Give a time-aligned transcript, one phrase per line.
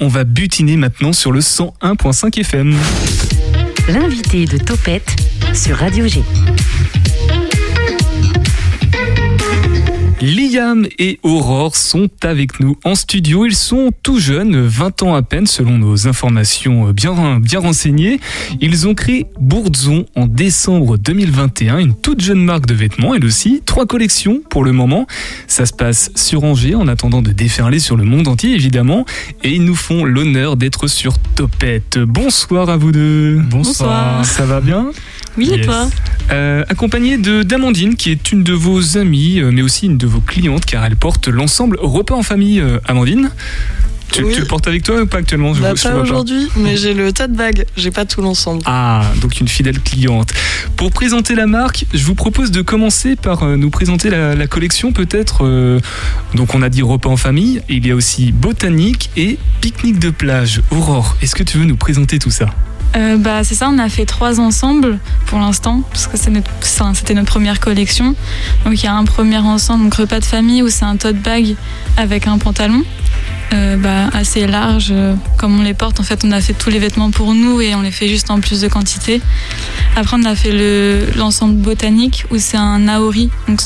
[0.00, 2.76] On va butiner maintenant sur le 101.5 FM.
[3.88, 5.16] L'invité de Topette
[5.52, 6.22] sur Radio G.
[10.20, 13.46] Liam et Aurore sont avec nous en studio.
[13.46, 18.18] Ils sont tout jeunes, 20 ans à peine selon nos informations bien, bien renseignées.
[18.60, 23.14] Ils ont créé Bourdzon en décembre 2021, une toute jeune marque de vêtements.
[23.14, 25.06] Elle aussi, trois collections pour le moment.
[25.46, 29.06] Ça se passe sur Angers en attendant de déferler sur le monde entier évidemment.
[29.44, 31.96] Et ils nous font l'honneur d'être sur Topette.
[31.96, 33.40] Bonsoir à vous deux.
[33.48, 34.24] Bonsoir.
[34.24, 34.90] Ça va bien?
[35.36, 35.88] Oui, et toi?
[36.32, 40.07] Euh, accompagné de d'Amandine, qui est une de vos amies, euh, mais aussi une de
[40.08, 42.60] vos clientes, car elle porte l'ensemble repas en famille.
[42.60, 43.30] euh, Amandine,
[44.10, 44.32] tu, Oui.
[44.34, 47.12] tu le portes avec toi ou pas actuellement Bah, je pas aujourd'hui, mais j'ai le
[47.12, 48.62] tote bag, j'ai pas tout l'ensemble.
[48.64, 50.32] Ah, donc une fidèle cliente.
[50.76, 54.46] Pour présenter la marque, je vous propose de commencer par euh, nous présenter la, la
[54.46, 55.44] collection peut-être.
[55.44, 55.78] euh,
[56.34, 60.08] donc on a dit repas en famille, il y a aussi botanique et pique-nique de
[60.10, 60.62] plage.
[60.70, 62.46] Aurore, est-ce que tu veux nous présenter tout ça?
[62.96, 67.30] Euh, bah, c'est ça, on a fait trois ensembles pour l'instant, parce que c'était notre
[67.30, 68.14] première collection.
[68.64, 71.16] Donc il y a un premier ensemble, donc repas de famille, où c'est un tote
[71.16, 71.54] bag
[71.96, 72.82] avec un pantalon.
[73.54, 76.00] euh, bah, assez large, euh, comme on les porte.
[76.00, 78.30] En fait, on a fait tous les vêtements pour nous et on les fait juste
[78.30, 79.22] en plus de quantité.
[79.96, 83.30] Après, on a fait le- l'ensemble botanique où c'est un naori.
[83.48, 83.62] Donc,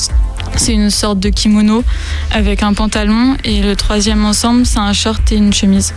[0.55, 1.83] c'est une sorte de kimono
[2.31, 3.35] avec un pantalon.
[3.43, 5.93] Et le troisième ensemble, c'est un short et une chemise.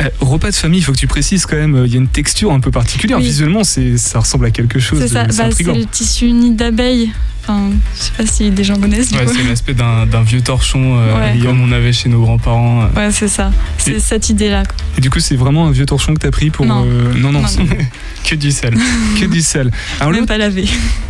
[0.00, 1.98] Euh, Repas de famille, il faut que tu précises quand même, euh, il y a
[2.00, 3.18] une texture un peu particulière.
[3.18, 3.24] Oui.
[3.24, 4.98] Visuellement, c'est, ça ressemble à quelque chose.
[5.00, 7.10] C'est de- ça, c'est bah, c'est le tissu nid d'abeille.
[7.42, 9.10] Enfin, je sais pas si des gens connaissent.
[9.12, 11.38] Ouais, c'est l'aspect d'un vieux torchon euh, Ouais.
[11.42, 12.82] comme on avait chez nos grands-parents.
[12.82, 12.86] euh.
[13.06, 13.50] Ouais, c'est ça.
[13.78, 14.62] C'est Et- cette idée-là.
[14.98, 16.66] Et du coup, c'est vraiment un vieux torchon que t'as pris pour.
[16.66, 16.84] Non.
[16.86, 17.70] euh, non, non, Non, c'est non.
[18.24, 18.74] Que du sel.
[19.18, 19.70] que du sel.
[20.00, 20.66] Alors, Même pas lavé.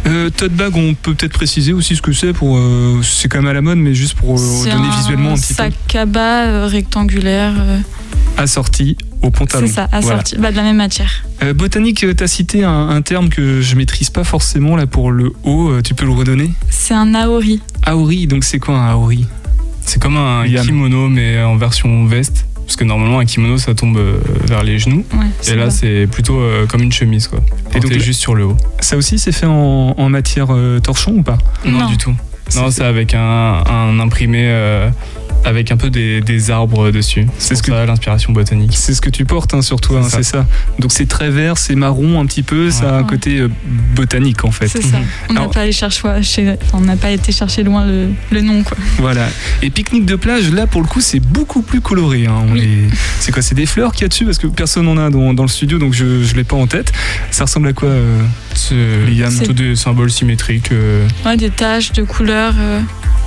[0.06, 2.58] euh, tote bag, on peut peut-être préciser aussi ce que c'est pour.
[3.02, 5.72] c'est quand même à la mode, mais juste pour C'est donner visuellement un petit sac
[5.94, 7.52] à bas rectangulaire.
[8.36, 9.66] peu assorti au pantalon.
[9.66, 10.06] c'est ça, Voilà.
[10.16, 10.36] assorti.
[10.38, 11.24] Bah, de la même matière.
[11.42, 15.10] Euh, botanique, tu as cité un, un terme que je maîtrise pas forcément là pour
[15.10, 15.68] le haut.
[15.70, 16.50] euh, tu peux le redonner?
[16.68, 17.60] C'est un aori.
[17.84, 19.26] Aori, donc c'est quoi un aori?
[19.82, 22.46] C'est comme un kimono, mais en version veste.
[22.66, 25.04] Parce que normalement, un kimono, ça tombe euh, vers les genoux.
[25.12, 27.40] Ouais, Et c'est là, c'est plutôt euh, comme une chemise, quoi.
[27.74, 28.56] Et donc, juste sur le haut.
[28.78, 31.38] Ça aussi, c'est fait en, en matière euh, torchon ou pas?
[31.64, 31.86] Non, Non.
[31.88, 32.10] du tout.
[32.54, 33.18] Non, C'est- c'est avec un,
[33.68, 34.88] un imprimé euh,
[35.44, 37.26] avec un peu des, des arbres dessus.
[37.38, 38.72] C'est ce que- ça l'inspiration botanique.
[38.76, 40.16] C'est ce que tu portes hein, sur toi, C'est hein, ça.
[40.18, 40.46] c'est ça.
[40.78, 43.48] Donc c'est très vert, c'est marron un petit peu, ça a un côté euh,
[43.94, 44.68] botanique en fait.
[44.68, 44.98] C'est ça.
[45.30, 48.40] On n'a pas, allé chercher, chez- enfin, on n'a pas été chercher loin le, le
[48.42, 48.62] nom.
[48.62, 48.76] Quoi.
[48.98, 49.28] Voilà.
[49.62, 52.26] Et pique-nique de plage, là pour le coup c'est beaucoup plus coloré.
[52.26, 52.44] hein.
[52.48, 52.60] On Oui.
[52.62, 54.24] est- C'est quoi C'est des fleurs qu'il y a dessus?
[54.24, 56.66] Parce que personne n'en a dans, dans le studio donc je ne l'ai pas en
[56.66, 56.92] tête.
[57.30, 58.18] Ça ressemble à quoi euh,
[58.54, 58.74] C'est
[59.10, 59.34] Liam.
[59.34, 62.54] plutôt des symboles symétriques euh, Ouais, des taches de couleurs.
[62.58, 62.80] euh,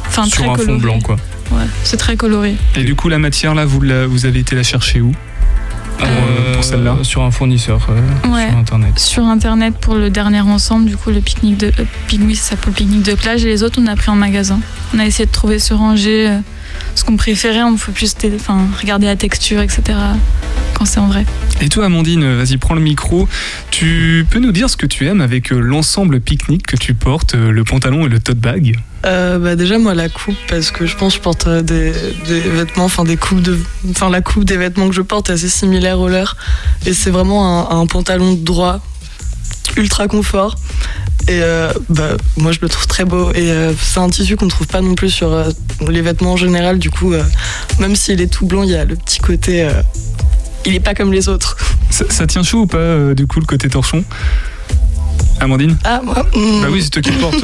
[0.08, 0.66] Enfin, très sur un coloré.
[0.74, 1.16] fond blanc, quoi.
[1.54, 2.56] Ouais, c'est très coloré.
[2.76, 5.12] Et du coup la matière là vous, la- vous avez été la chercher où?
[5.98, 6.98] Pour, euh, pour celle-là?
[7.04, 8.50] Sur un fournisseur euh, Ouais.
[8.50, 9.00] sur internet.
[9.00, 11.68] Sur internet pour le dernier ensemble, du coup, le pique-nique de.
[11.68, 13.46] euh, c'est ça pour le pique-nique de plage.
[13.46, 14.60] Et les autres, on a pris en magasin.
[14.94, 16.40] On a essayé de trouver sur Angers euh,
[16.96, 17.62] ce qu'on préférait.
[17.64, 19.82] On peut plus enfin, regarder la texture, etc.
[20.74, 21.26] Quand c'est en vrai.
[21.62, 23.30] Et toi Amandine, vas-y prends le micro.
[23.70, 27.36] Tu peux nous dire ce que tu aimes avec euh, l'ensemble pique-nique que tu portes,
[27.36, 28.76] euh, le pantalon et le tote bag?
[29.06, 31.94] Euh, bah, déjà, moi, la coupe, parce que je pense que je porte euh, des,
[32.28, 33.58] des vêtements, enfin, des coupes de.
[33.90, 36.38] Enfin, la coupe des vêtements que je porte est assez similaire au leur.
[36.86, 38.80] Et c'est vraiment un, un pantalon droit,
[39.76, 40.56] ultra confort.
[41.28, 43.32] Et euh, bah, moi, je le trouve très beau.
[43.32, 45.50] Et euh, c'est un tissu qu'on ne trouve pas non plus sur euh,
[45.90, 46.80] les vêtements en général.
[46.80, 47.14] Du coup,
[47.80, 49.68] même s'il est tout blanc, il y a le petit côté.
[50.66, 51.58] il est pas comme les autres.
[51.90, 54.04] ça, ça tient chaud ou pas du coup le côté torchon?
[55.40, 55.78] Amandine?
[55.84, 56.62] Ah, moi hmm.
[56.62, 57.44] Bah oui, c'est toi qui le portes.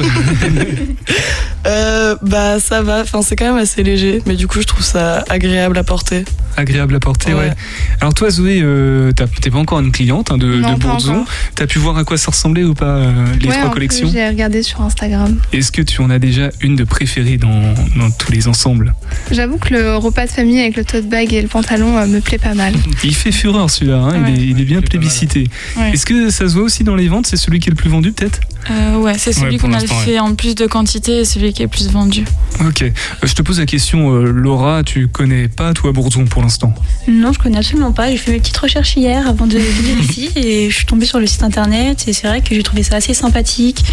[1.66, 4.82] Euh, bah ça va, enfin c'est quand même assez léger, mais du coup je trouve
[4.82, 6.24] ça agréable à porter.
[6.56, 7.40] Agréable à porter, ouais.
[7.40, 7.52] Ouais.
[8.00, 11.24] Alors toi, Zoé, euh, t'es pas encore une cliente hein, de, Non, de encore.
[11.54, 14.28] T'as pu voir à quoi ça ressemblait ou pas euh, les Ouais, trois collections J'ai
[14.28, 15.38] regardé sur Instagram.
[15.52, 18.94] Est-ce que tu en as déjà une de préférée dans, dans tous les ensembles?
[19.30, 22.20] J'avoue que le repas de famille avec le tote bag et le pantalon euh, me
[22.20, 22.74] plaît pas mal.
[23.04, 24.32] Il fait fureur celui-là, hein, il, Ouais.
[24.32, 25.48] est, il est bien plébiscité.
[25.76, 25.92] Ouais.
[25.92, 27.26] Est-ce que ça se voit aussi dans les ventes?
[27.26, 28.40] C'est celui qui est le plus vendu peut-être?
[28.70, 31.66] Euh, ouais, c'est celui qu'on a fait en plus de quantité et celui qui est
[31.66, 32.24] le plus vendu.
[32.66, 32.82] Ok.
[32.82, 32.90] Euh,
[33.22, 36.74] je te pose la question, euh, Laura, tu connais pas toi Bourdzon pour l'instant
[37.08, 38.10] Non, je connais absolument pas.
[38.10, 41.18] J'ai fait mes petites recherches hier avant de venir ici et je suis tombée sur
[41.18, 43.84] le site internet et c'est vrai que j'ai trouvé ça assez sympathique.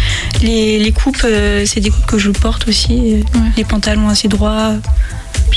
[0.42, 2.94] Les, les coupes, euh, c'est des coupes que je porte aussi.
[2.94, 3.24] Ouais.
[3.56, 4.74] Les pantalons assez droits.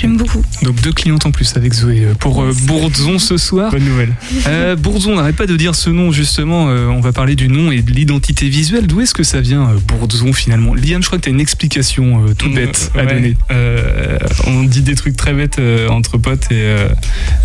[0.02, 0.42] J'aime beaucoup.
[0.64, 3.72] Donc deux clientes en plus avec Zoé euh, pour euh, Bourdzon ce soir.
[3.72, 4.14] Bonne nouvelle.
[4.48, 6.70] Euh, Bourdzon, on n'arrête pas de dire ce nom justement.
[6.70, 8.88] euh, on va parler du nom et de l'identité visuelle.
[8.88, 10.74] D'où est-ce que ça vient, euh, Bourdzon finalement?
[10.74, 13.38] Liam, je crois que tu as une explication euh, toute bête à Ouais, donner.
[13.52, 14.18] euh,
[14.48, 16.88] on dit des trucs très bêtes euh, entre potes et, euh,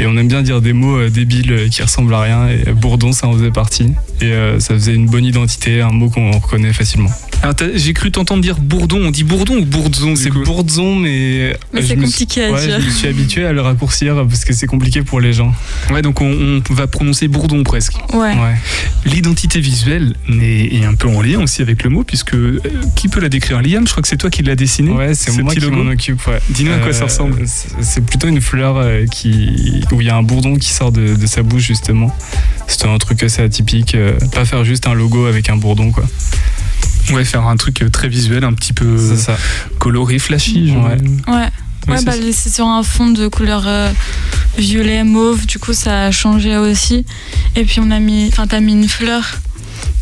[0.00, 2.48] et on aime bien dire des mots euh, débiles euh, qui ressemblent à rien.
[2.48, 3.92] Et Bourdon, ça en faisait partie.
[4.22, 7.10] Et euh, ça faisait une bonne identité, un mot qu'on reconnaît facilement.
[7.56, 9.00] T'as- j'ai cru t'entendre dire Bourdon.
[9.06, 11.56] On dit Bourdon ou Bourdzon C'est Bourdzon, mais.
[11.72, 12.80] Mais je c'est suis- compliqué à ouais, dire.
[12.80, 15.54] Je me suis habitué à le raccourcir parce que c'est compliqué pour les gens.
[15.90, 17.94] Ouais, donc on, on va prononcer Bourdon presque.
[18.12, 18.18] Ouais.
[18.32, 18.56] Ouais.
[19.04, 22.60] L'identité visuelle est, est un peu en lien aussi avec le mot, puisque euh,
[22.96, 23.62] qui peut la décrire?
[23.62, 24.90] Liam, je crois que c'est toi qui l'as dessiné.
[24.90, 26.26] Ouais, c'est ce moi qui m'en occupe.
[26.26, 26.40] Ouais.
[26.50, 27.42] Dis-nous à quoi ça Euh, ressemble.
[27.46, 30.90] c'est- C'est plutôt une fleur euh, qui où il y a un bourdon qui sort
[30.90, 32.14] de, de sa bouche justement.
[32.66, 33.94] C'était un truc assez atypique.
[33.94, 36.04] euh, pas faire juste un logo avec un bourdon quoi.
[37.12, 39.36] Ouais, faire un truc très visuel, un petit peu ça.
[39.78, 40.72] coloré, flashy.
[40.72, 40.86] genre.
[40.86, 40.98] Ouais.
[41.28, 41.34] Ouais.
[41.88, 43.92] Ouais, Ouais, c'est bah, c'est sur un fond de couleur euh,
[44.58, 47.06] violet, mauve, du coup ça a changé aussi.
[47.54, 49.24] Et puis on a mis, enfin t'as mis une fleur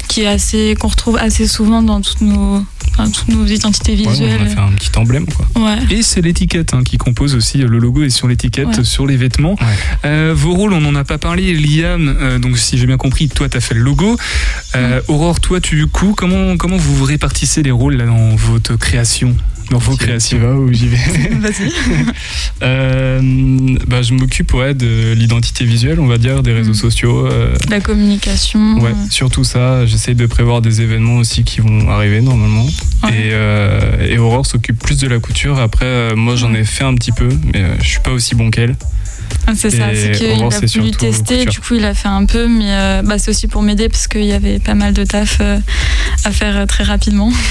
[0.08, 2.64] qui est assez, qu'on retrouve assez souvent dans toutes nos,
[2.96, 4.38] enfin, toutes nos identités Ouais, visuelles.
[4.40, 5.46] on a fait un petit emblème quoi.
[5.62, 5.78] Ouais.
[5.90, 8.84] Et c'est l'étiquette hein, qui compose aussi le logo et sur l'étiquette, Ouais.
[8.84, 9.52] sur les vêtements.
[9.60, 9.66] Ouais.
[10.04, 11.54] Euh, vos rôles, on n'en a pas parlé.
[11.54, 14.16] Liam, euh, donc si j'ai bien compris, toi tu as fait le logo.
[14.76, 18.34] Euh, Aurore, toi tu du coup, comment, comment vous vous répartissez les rôles là, dans
[18.36, 19.36] votre création?
[19.70, 20.96] Dans vos ou j'y vais
[21.40, 21.72] Vas-y.
[22.62, 23.20] Euh,
[23.86, 26.74] bah, Je m'occupe ouais, de l'identité visuelle, on va dire, des réseaux Mm.
[26.74, 27.26] sociaux.
[27.26, 28.78] euh, La communication.
[28.80, 29.84] Ouais, surtout ça.
[29.86, 32.64] J'essaye de prévoir des événements aussi qui vont arriver normalement.
[33.02, 33.10] Ouais.
[33.10, 35.58] Et, euh, et Aurore s'occupe plus de la couture.
[35.60, 38.34] Après, euh, moi, j'en ai fait un petit peu, mais euh, je suis pas aussi
[38.34, 38.76] bon qu'elle.
[39.46, 40.48] Ah, C'est ça, c'est qu'il a
[40.80, 43.62] voulu tester, du coup il a fait un peu, mais euh, bah, c'est aussi pour
[43.62, 45.58] m'aider parce qu'il y avait pas mal de taf euh,
[46.24, 47.30] à faire euh, très rapidement.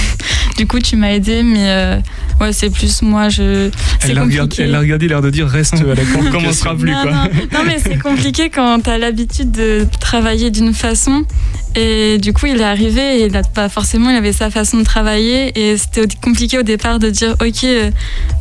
[0.57, 1.97] Du coup tu m'as aidé, mais euh,
[2.41, 3.69] ouais c'est plus moi, je...
[4.01, 4.63] Elle l'a regardé, compliqué.
[4.63, 6.31] elle l'a regardé, l'air de dire reste à la On communication.
[6.31, 7.11] commencera plus, non, quoi.
[7.11, 11.25] non, non, mais c'est compliqué quand t'as l'habitude de travailler d'une façon.
[11.75, 14.77] Et du coup, il est arrivé et il a pas forcément, il avait sa façon
[14.77, 15.51] de travailler.
[15.59, 17.89] Et c'était compliqué au départ de dire, ok, euh,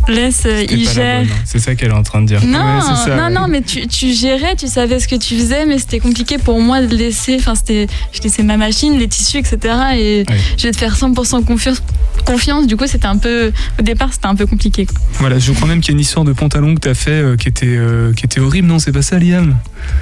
[0.09, 1.21] laisse, euh, il gère.
[1.23, 1.27] hein.
[1.45, 2.45] C'est ça qu'elle est en train de dire.
[2.45, 3.31] Non, Ouais, c'est ça, non, ouais.
[3.31, 6.61] non, mais tu, tu gérais, tu savais ce que tu faisais, mais c'était compliqué pour
[6.61, 7.37] moi de laisser.
[7.39, 9.59] Enfin, c'était, je laissais ma machine, les tissus, etc.
[9.97, 10.25] Et
[10.59, 11.83] je vais te faire 100% confiance.
[12.27, 13.51] Confiance, du coup, c'était un peu.
[13.79, 14.85] Au départ, c'était un peu compliqué.
[14.87, 14.95] quoi.
[15.15, 17.11] Voilà, je crois même qu'il y a une histoire de pantalon que tu as fait
[17.11, 18.69] euh, qui, était, euh, qui était horrible.
[18.69, 19.57] Non, c'est pas ça, Liam?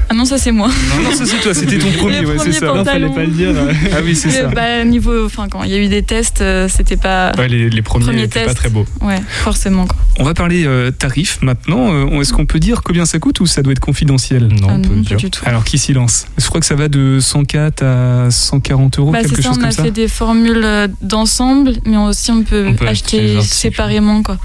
[0.08, 0.68] Ah non, ça, c'est moi.
[0.96, 2.66] Non, non, ça c'est toi, c'était ton premier, ouais, c'est ça.
[2.66, 2.84] pantalons.
[2.84, 3.50] fallait pas le dire.
[3.92, 4.48] Ah oui, c'est ça.
[4.48, 5.24] bah, niveau.
[5.26, 7.30] Enfin, quand il y a eu des tests, euh, c'était pas.
[7.38, 8.86] Ouais, les, les premiers Premier étaient pas très beaux.
[9.02, 9.86] Ouais, forcément.
[9.86, 9.96] Quoi.
[10.18, 11.92] On va parler euh, tarifs maintenant.
[11.92, 14.48] Euh, Est-ce qu'on peut dire combien ça coûte ou ça doit être confidentiel?
[14.48, 15.16] Non, Ah on peut non, le pas dire.
[15.18, 15.42] du tout.
[15.46, 19.20] Alors qui s'y lance Je crois que ça va de 104 à 140 euros, Bah,
[19.20, 19.84] quelque c'est ça, chose on comme a ça.
[19.84, 24.22] fait des formules euh, d'ensemble, mais aussi on peut, On peut acheter séparément.
[24.24, 24.38] Quoi.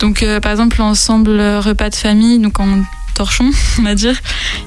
[0.00, 2.66] Donc, euh, par exemple, l'ensemble repas de famille, donc en
[3.14, 4.20] torchon, on va dire,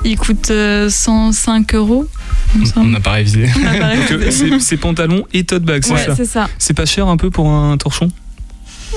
[0.06, 2.08] il coûte euh, 105 euros.
[2.56, 3.46] il me On n'a pas révisé.
[4.12, 7.50] Euh, c'est pantalon et tote bag, c'est Ouais, ça c'est pas cher un peu pour
[7.50, 8.10] un torchon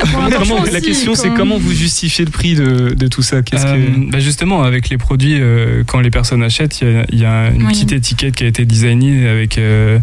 [0.00, 3.43] Comment- La question c'est comment vous justifiez le prix de, de tout ça?
[3.43, 3.56] Que...
[3.56, 7.19] Euh, bah justement, avec les produits, euh, quand les personnes achètent, il y a, il
[7.19, 7.73] y a une Oui.
[7.73, 9.99] petite étiquette qui a été designée avec, euh,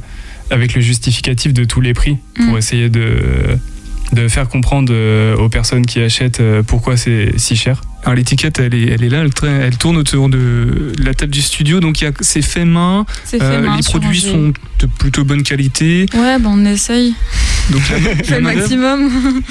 [0.51, 2.57] avec le justificatif de tous les prix pour Mm.
[2.57, 3.57] essayer de,
[4.13, 7.81] de faire comprendre euh, aux personnes qui achètent euh, pourquoi c'est si cher.
[8.03, 11.79] Alors l'étiquette elle est, elle est là, elle, tourne autour de la table du studio,
[11.81, 14.85] donc il y a- c'est fait main, C'est fait euh, main les produits sont de
[14.85, 17.15] plutôt bonne qualité, Ouais, bah, on essaye.
[17.69, 17.99] donc, la-
[18.29, 19.41] la le maximum.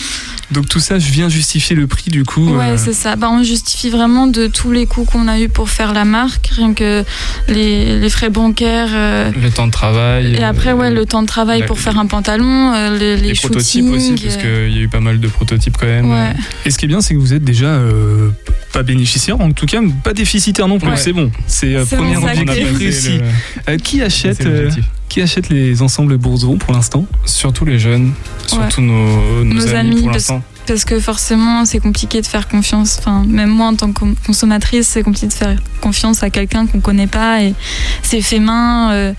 [0.51, 2.49] Donc tout ça je viens justifier le prix du coup.
[2.57, 3.17] Ouais, euh, c'est ça.
[3.17, 6.49] Bah, on justifie vraiment de tous les coûts qu'on a eu pour faire la marque,
[6.49, 7.05] rien que
[7.49, 8.91] les, les frais bancaires.
[8.93, 10.35] euh, Le temps de travail.
[10.35, 13.29] et après, ouais, le temps de travail la- pour faire un pantalon, euh, les, les,
[13.29, 16.11] les prototypes aussi, parce qu'il y a eu pas mal de prototypes quand même.
[16.11, 16.33] Ouais.
[16.65, 18.31] Et ce qui est bien, c'est que vous êtes déjà euh,
[18.73, 20.91] pas bénéficiaire, en tout cas pas déficitaire non plus.
[20.91, 20.97] Ouais.
[20.97, 23.21] C'est bon, c'est euh, premier objectif réussi.
[23.69, 24.71] Euh, qui achète, euh,
[25.09, 27.07] qui achète les ensembles Bourgeon pour l'instant?
[27.25, 28.13] Surtout les jeunes,
[28.49, 30.43] surtout nos, nos Nos amis, amis, pour parce- l'instant.
[30.67, 32.97] Parce que forcément, c'est compliqué de faire confiance.
[32.99, 36.81] Enfin, même moi, en tant que consommatrice, c'est compliqué de faire confiance à quelqu'un qu'on
[36.81, 37.55] connaît pas et
[38.03, 38.91] c'est fait main.
[38.93, 39.13] euh,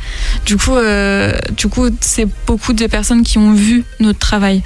[0.46, 4.62] du coup, euh, du coup, c'est beaucoup de personnes qui ont vu notre travail.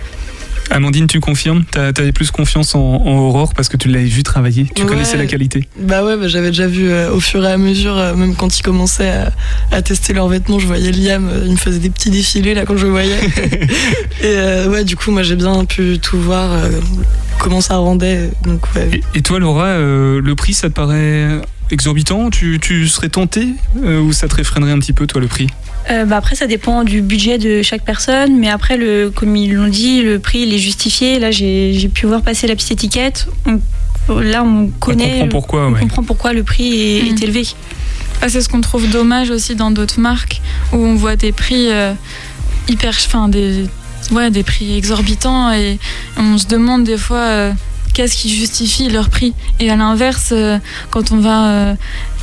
[0.70, 4.24] Amandine, tu confirmes T'as- T'avais plus confiance en, en Aurore parce que tu l'avais vu
[4.24, 4.88] travailler, tu Ouais.
[4.88, 5.68] connaissais la qualité.
[5.80, 8.58] Bah ouais, bah j'avais déjà vu euh, au fur et à mesure, euh, même quand
[8.58, 9.32] ils commençaient à,
[9.72, 12.65] à tester leurs vêtements, je voyais Liam, euh, il me faisait des petits défilés là
[12.65, 13.20] quand je le voyais.
[14.24, 16.50] et ouais, du coup, moi j'ai bien pu tout voir,
[17.39, 18.30] comment ça rendait.
[18.46, 19.01] Donc ouais.
[19.13, 21.27] Et, et toi, Laura, le prix, ça te paraît
[21.72, 23.48] exorbitant tu, tu serais tenté
[23.84, 25.48] euh, ou ça te réfrénerait un petit peu, toi, le prix?
[25.90, 29.54] Euh, bah après, ça dépend du budget de chaque personne, mais après, le, comme ils
[29.54, 31.18] l'ont dit, le prix il est justifié.
[31.20, 33.28] Là, j'ai j'ai pu voir passer la petite étiquette.
[33.46, 33.60] On-
[34.20, 35.06] là on connaît.
[35.06, 35.80] On comprend pourquoi, on ouais.
[35.80, 37.48] comprend pourquoi le prix est, est élevé.
[38.22, 40.42] Ah, c'est ce qu'on trouve dommage aussi dans d'autres marques
[40.74, 41.94] où on voit des prix euh,
[42.68, 43.66] hyper, enfin des,
[44.12, 45.80] ouais, des prix exorbitants et
[46.18, 47.51] on se demande des fois euh,
[47.93, 49.33] qu'est-ce qui justifie leur prix.
[49.60, 50.57] Et à l'inverse, euh,
[50.89, 51.75] quand on va, euh,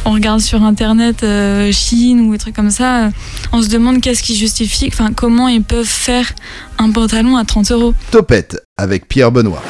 [0.04, 3.10] on regarde sur internet euh, Chine ou des trucs comme ça,
[3.52, 6.32] on se demande qu'est-ce qui justifie, enfin comment ils peuvent faire
[6.78, 7.94] un pantalon à 30 euros.
[8.10, 9.62] Topette avec Pierre Benoît.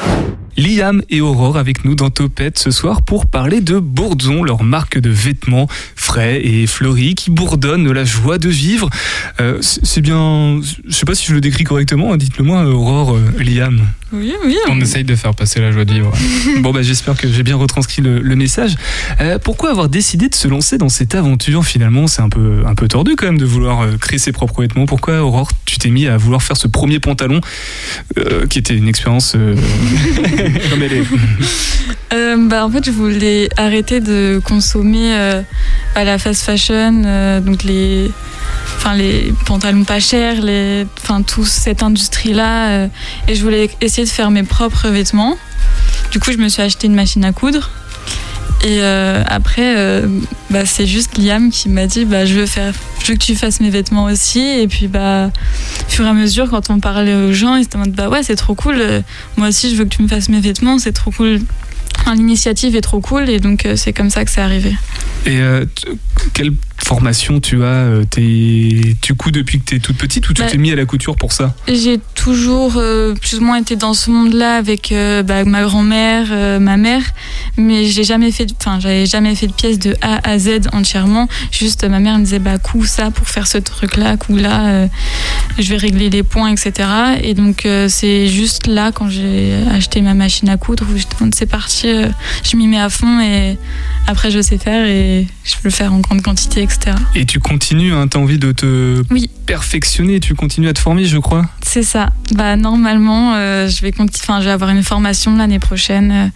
[0.59, 4.99] Liam et Aurore avec nous dans Topette ce soir pour parler de Bourdzon, leur marque
[4.99, 8.89] de vêtements frais et fleuris qui bourdonnent la joie de vivre.
[9.39, 13.15] Euh, c'est bien, je sais pas si je le décris correctement, hein, dites-le moi Aurore,
[13.15, 13.79] euh, Liam.
[14.11, 14.57] Oui, oui.
[14.69, 16.11] On essaye de faire passer la joie de vivre.
[16.59, 18.75] Bon bah j'espère que j'ai bien retranscrit le, le message.
[19.21, 22.07] Euh, pourquoi avoir décidé de se lancer dans cette aventure finalement?
[22.07, 24.87] C'est un peu, un peu tordu quand même de vouloir créer ses propres vêtements.
[24.87, 27.41] Pourquoi Aurore tu t'es mis à vouloir faire ce premier pantalon
[28.17, 29.55] euh, qui était une expérience euh,
[30.69, 31.03] comme elle est
[32.63, 35.41] en fait, je voulais arrêter de consommer euh,
[35.95, 38.11] la fast fashion, euh, donc les,
[38.77, 42.87] enfin les pantalons pas chers, les, enfin toute cette industrie-là, euh,
[43.27, 45.37] et je voulais essayer de faire mes propres vêtements.
[46.11, 47.69] Du coup, je me suis acheté une machine à coudre.
[48.63, 50.07] Et euh, après, euh,
[50.49, 53.61] bah, c'est juste Liam qui m'a dit bah, je, veux faire, je que tu fasses
[53.61, 54.41] mes vêtements aussi.
[54.41, 55.31] Et puis, bah,
[55.87, 58.21] au fur et à mesure, quand on parlait aux gens, ils se demandent bah ouais,
[58.23, 58.75] c'est trop cool.
[58.79, 59.01] euh,
[59.37, 61.39] Moi aussi, je veux que tu me fasses mes vêtements, c'est trop cool.
[62.01, 64.73] Enfin, L'initiative est trop cool et donc euh, c'est comme ça que c'est arrivé.
[65.25, 65.65] Et euh,
[66.33, 66.53] quelle
[66.83, 70.41] formation tu as euh, t'es- Tu couds depuis que tu es toute petite ou tu
[70.41, 71.53] Bah, t'es mis à la couture pour ça?
[71.67, 76.27] J'ai toujours euh, plus ou moins été dans ce monde-là avec euh, bah, ma grand-mère,
[76.31, 77.03] euh, ma mère,
[77.57, 81.27] mais j'ai jamais fait, enfin j'avais jamais fait de pièce de A à Z entièrement.
[81.51, 84.87] Juste ma mère me disait bah coup ça pour faire ce truc-là, coup là,
[85.61, 86.87] je vais régler les points, etc.
[87.21, 90.97] Et donc euh, c'est juste là quand j'ai acheté ma machine à coudre où
[91.33, 92.07] c'est parti, euh,
[92.49, 93.57] je m'y mets à fond et
[94.07, 96.95] après je sais faire et je peux le faire en grande quantité, etc.
[97.15, 99.29] Et tu continues, hein, tu as envie de te Oui.
[99.45, 101.45] perfectionner, tu continues à te former, je crois.
[101.61, 102.09] C'est ça.
[102.33, 106.27] Bah normalement, euh, je vais enfin, je vais avoir une formation l'année prochaine euh,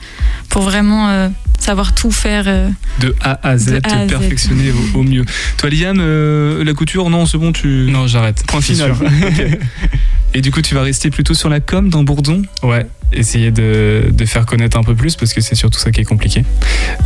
[0.50, 1.30] pour vraiment euh,
[1.64, 2.44] savoir tout faire.
[2.48, 2.70] euh.
[3.00, 4.10] De A à Z, A Z.
[4.10, 5.24] perfectionner au, au mieux.
[5.58, 7.88] Toi, Liam, euh, la couture, non, c'est bon, tu.
[7.90, 8.44] Non, j'arrête.
[8.48, 8.94] Point C'est final.
[10.36, 12.42] Et du coup, tu vas rester plutôt sur la com dans Bourdon?
[12.64, 16.02] Ouais, essayer de, de faire connaître un peu plus parce que c'est surtout ça qui
[16.02, 16.44] est compliqué.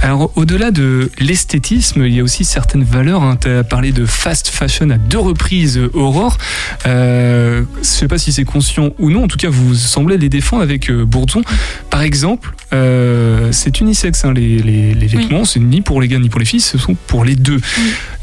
[0.01, 3.37] Alors, au-delà de l'esthétisme, il y a aussi certaines valeurs.
[3.41, 6.37] Tu as parlé de fast fashion à deux reprises, Aurore.
[6.85, 9.23] Euh, je sais pas si c'est conscient ou non.
[9.23, 11.41] En tout cas, vous semblez les défendre avec euh, Bourdon.
[11.89, 15.45] Par exemple, euh, c'est unisexe, hein, les, les- les vêtements.
[15.45, 17.59] C'est ni pour les gars ni pour les filles, ce sont pour les deux.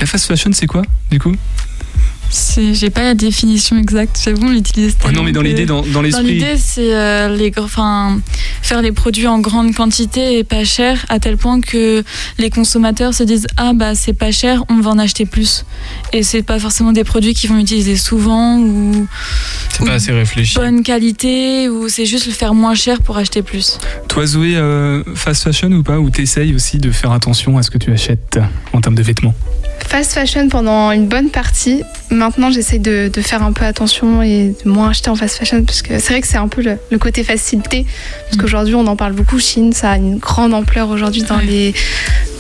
[0.00, 1.34] La fast fashion, c'est quoi, du coup?
[2.72, 4.20] J'ai pas la définition exacte.
[4.24, 4.96] J'avoue, on l'utilise.
[5.06, 6.24] Oh Non, mais dans l'idée, dans, dans Dans l'esprit.
[6.34, 8.18] l'idée, c'est euh, les, enfin,
[8.62, 12.02] faire les produits en grande quantité et pas cher, à tel point que
[12.38, 15.64] les consommateurs se disent ah bah c'est pas cher, on va en acheter plus.
[16.12, 19.06] Et c'est pas forcément des produits qu'ils vont utiliser souvent ou
[19.70, 20.56] C'est pas assez réfléchi.
[20.56, 23.78] bonne qualité ou c'est juste le faire moins cher pour acheter plus.
[24.08, 25.98] Toi, Zoé, euh, fast fashion ou pas?
[26.00, 28.38] Ou t'essayes aussi de faire attention à ce que tu achètes
[28.72, 29.34] en termes de vêtements?
[29.88, 31.82] Fast fashion pendant une bonne partie.
[32.10, 35.64] Maintenant, j'essaye de, de faire un peu attention et de moins acheter en fast fashion
[35.64, 37.84] parce que c'est vrai que c'est un peu le, le côté facilité.
[38.24, 38.40] Parce Mm.
[38.40, 39.38] qu'aujourd'hui, on en parle beaucoup.
[39.38, 41.44] Chine, ça a une grande ampleur aujourd'hui dans Ouais.
[41.46, 41.74] les,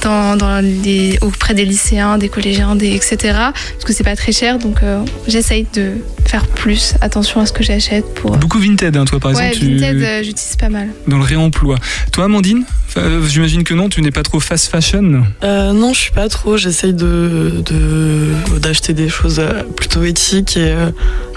[0.02, 3.16] dans, dans les, auprès des lycéens, des collégiens, des, etc.
[3.22, 4.58] Parce que c'est pas très cher.
[4.58, 5.92] Donc, euh, j'essaye de
[6.26, 8.36] faire plus attention à ce que j'achète pour.
[8.36, 10.88] Beaucoup Vinted, hein, toi, par ouais, exemple, Vinted, euh, j'utilise pas mal.
[11.08, 11.76] dans le réemploi.
[12.12, 12.83] Toi, Amandine euh,
[13.26, 15.24] J'imagine que non, tu n'es pas trop fast fashion.
[15.42, 16.56] Euh, non, je suis pas trop.
[16.56, 17.62] J'essaye de
[18.60, 20.90] d'acheter des choses euh, plutôt éthiques et euh,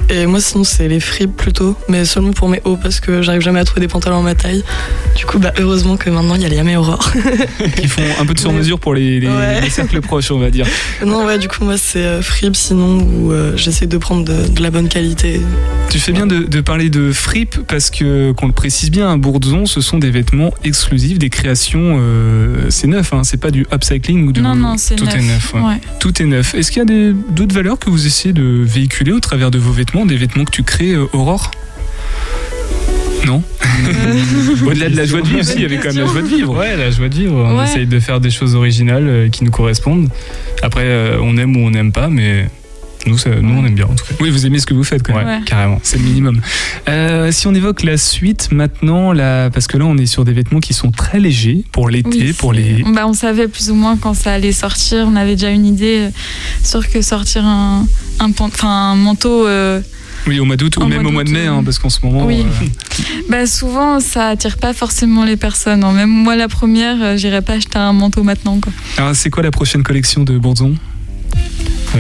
[0.10, 3.42] et moi sinon c'est les fripes plutôt, mais seulement pour mes hauts parce que j'arrive
[3.42, 4.64] jamais à trouver des pantalons à ma taille.
[5.16, 7.12] Du coup, bah heureusement que maintenant il y a les Yamé Aurore.
[7.76, 9.62] qui font un peu de sur-mesure pour les, les- Ouais.
[9.62, 10.66] les cercles proches, on va dire.
[11.06, 14.48] non, ouais, du coup moi c'est euh, fripes sinon où euh, j'essaie de prendre de,
[14.48, 15.42] de la bonne qualité.
[15.90, 19.18] Tu fais bien de, de parler de fripe parce que, qu'on le précise bien, à
[19.18, 23.66] Bourdzon, ce sont des vêtements exclusifs, des créations, euh, c'est neuf, hein, c'est pas du
[23.74, 24.42] upcycling ou du.
[24.42, 25.16] Non, non, c'est tout neuf.
[25.16, 25.80] est neuf, ouais.
[26.00, 26.54] Tout est neuf.
[26.56, 29.72] Est-ce qu'il y a d'autres valeurs que vous essayez de véhiculer au travers de vos
[29.72, 31.52] vêtements, des vêtements que tu crées, euh, Aurore
[33.26, 33.42] Non
[34.66, 36.28] Au-delà de la joie de vivre, si, il y avait quand même la joie de
[36.28, 36.58] vivre.
[36.58, 37.36] Ouais, la joie de vivre.
[37.36, 37.64] On Ouais.
[37.66, 40.10] essaye de faire des choses originales euh, qui nous correspondent.
[40.62, 42.48] Après, euh, on aime ou on n'aime pas, mais
[43.06, 44.16] nous, ça- nous on aime bien en tout cas.
[44.20, 45.28] Oui, vous aimez ce que vous faites quand même.
[45.28, 45.40] Ouais.
[45.46, 45.80] carrément.
[45.84, 46.42] C'est le minimum.
[46.90, 50.34] Euh, si on évoque la suite maintenant, là, parce que là on est sur des
[50.34, 52.84] vêtements qui sont très légers pour l'été, Oui, pour les.
[52.94, 55.06] Bah, on savait plus ou moins quand ça allait sortir.
[55.08, 56.00] On avait déjà une idée.
[56.08, 56.10] euh,
[56.64, 57.86] Sûr que sortir un,
[58.20, 59.80] un, pan- enfin, un manteau euh,
[60.28, 62.00] Oui, au mois d'août ou même mois au mois de mai, hein, parce qu'en ce
[62.06, 62.26] moment.
[62.26, 62.42] oui.
[62.42, 62.66] euh,
[63.30, 65.84] Bah souvent ça attire pas forcément les personnes.
[65.84, 65.92] hein.
[65.94, 68.72] Même moi la première, j'irais pas acheter un manteau maintenant quoi.
[68.98, 70.87] Alors, c'est quoi la prochaine collection de Bourdzon Euh,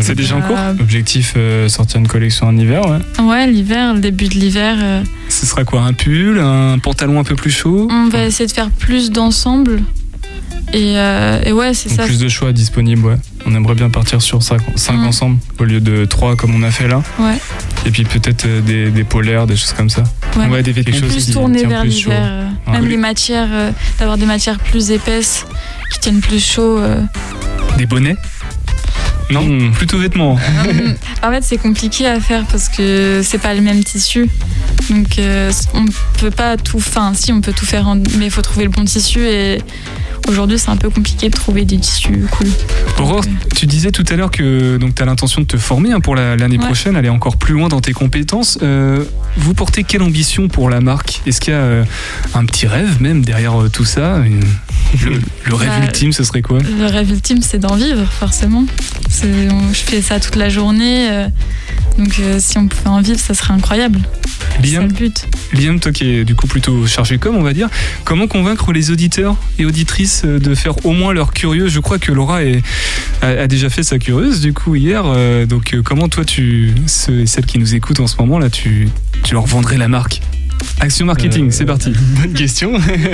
[0.01, 3.23] C'est déjà en cours Euh, Objectif euh, sortir une collection en hiver, ouais.
[3.23, 7.23] Ouais, l'hiver, le début de l'hiver, euh, Ce sera quoi Un pull Un pantalon un
[7.23, 9.81] peu plus chaud on va essayer de faire plus d'ensemble.
[10.73, 12.05] Et, euh, et ouais, c'est Donc ça.
[12.05, 13.15] plus de choix disponibles, ouais.
[13.45, 14.59] On aimerait bien partir sur 5,
[14.91, 15.05] Mm.
[15.05, 17.01] ensemble au lieu de 3 comme on a fait là.
[17.19, 17.37] Ouais.
[17.85, 20.03] Et puis peut-être euh, des, des polaires, des choses comme ça.
[20.35, 20.47] Ouais.
[20.47, 20.91] Ouais, des vêtements.
[20.91, 22.09] Quelque chose plus qui tourné tient vers plus chaud.
[22.09, 22.21] l'hiver.
[22.25, 22.73] euh, Ouais.
[22.73, 22.89] Même Oui.
[22.89, 25.45] les matières, euh, d'avoir des matières plus épaisses
[25.93, 26.79] qui tiennent plus chaud.
[26.79, 26.99] euh.
[27.77, 28.17] Des bonnets
[29.29, 29.71] Non Mm.
[29.73, 30.33] Plutôt vêtements.
[30.33, 34.29] Hum, en fait, c'est compliqué à faire parce que c'est pas le même tissu.
[34.89, 35.85] Donc, euh, on
[36.19, 36.77] peut pas tout.
[36.77, 39.19] Enfin, si, on peut tout faire, en- mais il faut trouver le bon tissu.
[39.25, 39.59] Et
[40.27, 42.47] aujourd'hui, c'est un peu compliqué de trouver des tissus cool.
[42.99, 45.91] Aurore, Donc, euh, tu disais tout à l'heure que tu as l'intention de te former
[45.91, 46.65] hein, pour la- l'année Ouais.
[46.65, 48.57] prochaine, aller encore plus loin dans tes compétences.
[48.61, 49.03] Euh,
[49.35, 51.21] vous portez quelle ambition pour la marque?
[51.25, 51.83] Est-ce qu'il y a euh,
[52.33, 54.19] un petit rêve même derrière euh, tout ça?
[54.25, 54.43] Une-
[55.05, 56.59] le, le rêve Bah, ultime, ce serait quoi?
[56.59, 58.65] Le rêve ultime, c'est d'en vivre, forcément.
[59.23, 61.09] Je fais ça toute la journée.
[61.09, 61.27] euh,
[61.97, 63.99] donc, euh, si on pouvait en vivre, ça serait incroyable.
[64.63, 65.25] Liam, le but.
[65.53, 67.69] Liam, toi qui es du coup plutôt chargé comme on va dire,
[68.05, 71.67] comment convaincre les auditeurs et auditrices euh, de faire au moins leur curieux?
[71.67, 72.61] Je crois que Laura est-
[73.21, 75.03] a, a déjà fait sa curieuse du coup hier.
[75.05, 78.49] euh, donc comment toi, tu, ceux et celles qui nous écoutent en ce moment là,
[78.49, 78.89] tu,
[79.23, 80.21] tu leur vendrais la marque?
[80.79, 81.91] Action marketing, Euh, c'est parti.
[82.21, 82.73] Bonne question.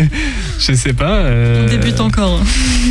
[0.60, 1.18] je sais pas.
[1.20, 2.40] euh, On débute encore.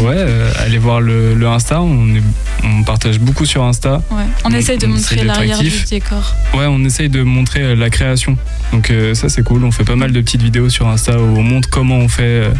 [0.00, 1.82] Ouais, euh, allez voir le, le Insta.
[1.82, 2.22] On, est-
[2.64, 4.02] on partage beaucoup sur Insta.
[4.10, 4.22] Ouais.
[4.44, 6.34] On On- essaye de on montrer l'arrière du décor.
[6.54, 8.36] Ouais, on essaye de montrer euh, la création.
[8.72, 9.62] Donc euh, ça c'est cool.
[9.64, 12.22] On fait pas mal de petites vidéos sur Insta où on montre comment on fait.
[12.22, 12.50] euh,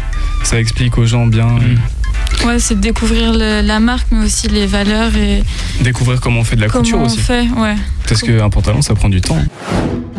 [0.43, 1.47] Ça explique aux gens bien.
[1.47, 2.45] Mm.
[2.47, 6.41] Ouais, c'est de découvrir le- la marque, mais aussi les valeurs et euh, découvrir comment
[6.41, 7.17] on fait de la couture comment on aussi.
[7.19, 7.47] fait.
[7.57, 7.75] Ouais.
[8.07, 9.39] Parce qu'un pantalon ça prend du temps.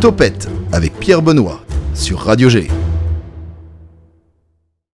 [0.00, 1.63] Topette avec Pierre Benoît
[1.94, 2.68] sur Radio G.